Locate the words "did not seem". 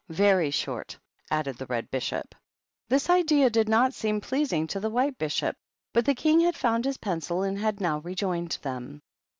3.51-4.19